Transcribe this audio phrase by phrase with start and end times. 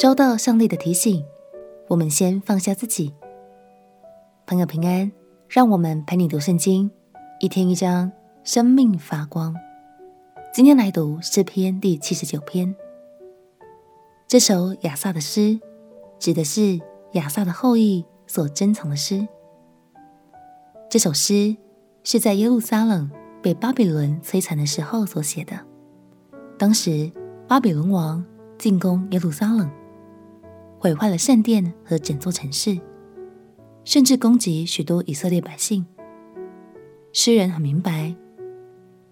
[0.00, 1.24] 收到上帝的提醒，
[1.88, 3.12] 我们先放下自己。
[4.46, 5.10] 朋友平安，
[5.48, 6.88] 让我们陪你读圣经，
[7.40, 8.12] 一天一章，
[8.44, 9.52] 生命发光。
[10.54, 12.72] 今天来读诗篇第七十九篇。
[14.28, 15.58] 这首亚萨的诗，
[16.20, 16.80] 指的是
[17.14, 19.26] 亚萨的后裔所珍藏的诗。
[20.88, 21.56] 这首诗
[22.04, 23.10] 是在耶路撒冷
[23.42, 25.58] 被巴比伦摧残的时候所写的。
[26.56, 27.10] 当时
[27.48, 28.24] 巴比伦王
[28.58, 29.68] 进攻耶路撒冷，
[30.78, 32.78] 毁坏了圣殿和整座城市，
[33.84, 35.84] 甚至攻击许多以色列百姓。
[37.12, 38.14] 诗人很明白，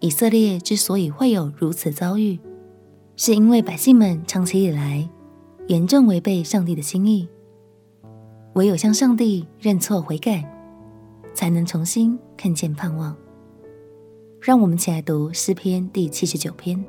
[0.00, 2.38] 以色列之所以会有如此遭遇，
[3.16, 5.08] 是因为百姓们长期以来
[5.68, 7.28] 严重违背上帝的心意，
[8.54, 10.50] 唯有向上帝认错悔改。
[11.34, 13.14] 才能重新看见盼望。
[14.40, 16.82] 让我们一起来读诗篇第七十九篇。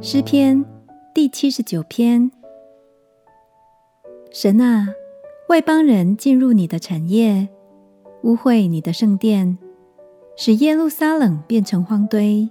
[0.00, 0.64] 诗篇
[1.14, 2.32] 第七十九篇。
[4.32, 4.88] 神啊，
[5.48, 7.48] 外邦人进入你的产业，
[8.24, 9.56] 污秽你的圣殿，
[10.36, 12.48] 使耶路撒冷变成荒堆，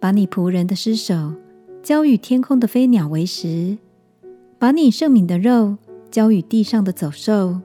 [0.00, 1.34] 把你仆人的尸首
[1.82, 3.76] 交与天空的飞鸟为食，
[4.58, 5.76] 把你圣民的肉。
[6.10, 7.60] 交与地上的走兽，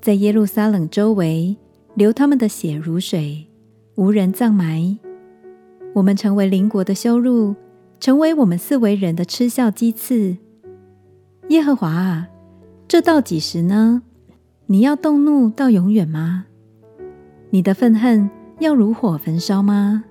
[0.00, 1.56] 在耶路撒冷周围
[1.96, 3.48] 流他们的血如水，
[3.96, 4.96] 无人葬埋。
[5.94, 7.56] 我们成为邻国的羞辱，
[8.04, 10.36] 成为我们四围人的嗤笑讥刺。
[11.48, 12.28] 耶和华啊，
[12.86, 14.02] 这到几时呢？
[14.66, 16.44] 你要动怒到永远吗？
[17.48, 20.04] 你的愤恨要如火焚烧吗？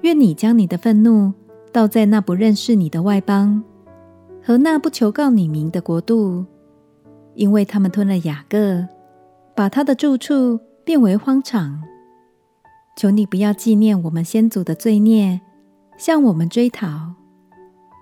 [0.00, 1.32] 愿你将你的愤怒
[1.70, 3.62] 倒在那不认识你的外邦。
[4.42, 6.44] 和那不求告你名的国度，
[7.36, 8.88] 因为他们吞了雅各，
[9.54, 11.84] 把他的住处变为荒场。
[12.96, 15.40] 求你不要纪念我们先祖的罪孽，
[16.00, 17.12] 向我们追讨。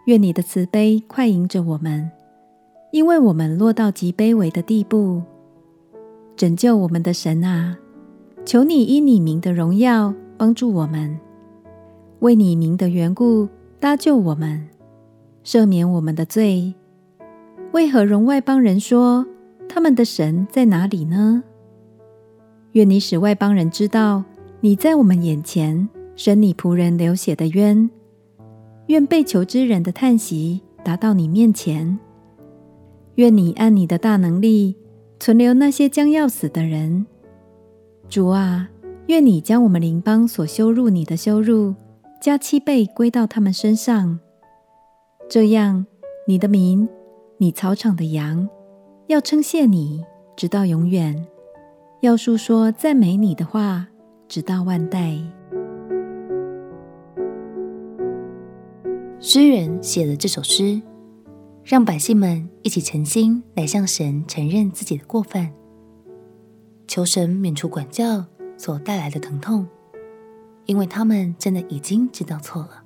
[0.04, 2.08] 愿你的慈悲快迎着我们，
[2.92, 5.20] 因为我们落到极卑微的地步。
[6.37, 7.76] 拯救我们的神啊，
[8.44, 11.19] 求你依你名的荣耀帮助我们，
[12.20, 13.48] 为你名的缘故
[13.81, 14.69] 搭救我们。
[15.42, 16.72] 赦免我们的罪，
[17.72, 19.26] 为何容外邦人说
[19.69, 21.42] 他们的神在哪里呢？
[22.72, 24.22] 愿你使外邦人知道
[24.60, 25.88] 你在我们眼前
[26.19, 27.89] 伸你仆人流血的冤。
[28.89, 31.97] 愿被囚之人的叹息达到你面前。
[33.15, 34.75] 愿你按你的大能力
[35.21, 37.06] 存留那些将要死的人。
[38.09, 38.69] 主啊，
[39.06, 41.73] 愿你将我们邻邦所羞辱你的羞辱
[42.21, 44.19] 加七倍归到他们身上。
[45.29, 45.87] 这样，
[46.27, 46.89] 你的民，
[47.37, 48.49] 你草场的羊，
[49.06, 50.05] 要称谢你，
[50.35, 51.15] 直到永远；
[52.00, 53.87] 要述说赞美你的话，
[54.27, 55.17] 直到万代。
[59.21, 60.81] 诗人写了这首诗，
[61.65, 65.53] 让百姓们一起诚心来向神承认自己的过犯，
[66.87, 68.25] 求神免除管教
[68.56, 69.67] 所带来的疼痛，
[70.67, 72.84] 因为他们真的已经知道错了。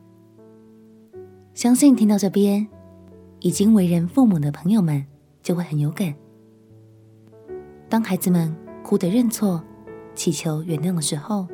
[1.52, 2.66] 相信听到这边，
[3.40, 5.04] 已经为人父母的朋友们
[5.42, 6.14] 就会很有感。
[7.90, 9.62] 当孩子们哭着认错、
[10.14, 11.46] 祈求原谅的时候，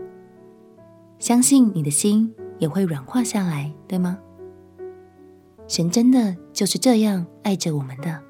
[1.18, 4.16] 相信你的心也会软化下来，对吗？
[5.68, 8.20] 神真的就是这样爱着我们的。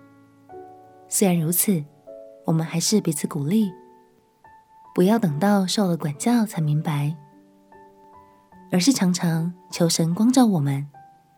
[1.08, 1.82] 虽然如此，
[2.44, 3.70] 我们还是彼此鼓励，
[4.94, 7.16] 不要等到受了管教才明白，
[8.70, 10.86] 而是常常求神光照我们。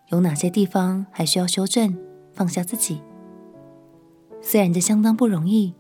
[0.08, 1.96] 有哪些地方还需要修正？
[2.32, 3.02] 放下自己，
[4.40, 5.74] 虽然这相当不容易，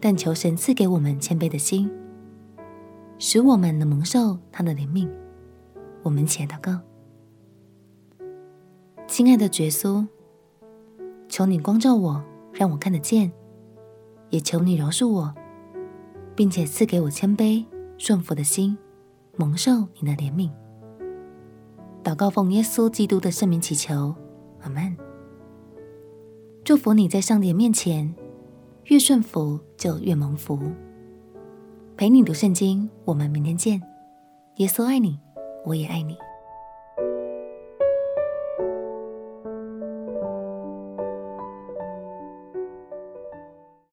[0.00, 1.90] 但求神赐给我们谦卑的心，
[3.18, 5.08] 使我们能蒙受他的怜悯。
[6.02, 6.78] 我们且祷告：
[9.10, 10.06] 亲爱的耶稣，
[11.28, 13.28] 求你光照我，让我看得见；
[14.30, 15.34] 也求你饶恕我，
[16.36, 17.66] 并且赐给我谦卑
[17.98, 18.78] 顺服的心，
[19.36, 20.48] 蒙受你的怜悯。
[22.04, 24.14] 祷告奉耶稣基督的圣名祈求，
[24.60, 24.96] 阿门。
[26.62, 28.14] 祝福你在上帝面前
[28.84, 30.56] 越顺服就越蒙福。
[31.96, 33.82] 陪你读圣经，我们明天见。
[34.58, 35.18] 耶稣爱你，
[35.66, 36.16] 我也爱你。